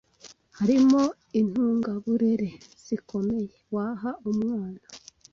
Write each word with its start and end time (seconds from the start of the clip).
harimo 0.57 1.01
intungaburere 1.39 2.49
zikomeye 2.85 3.47
waha 3.75 4.11
umwana 4.31 4.79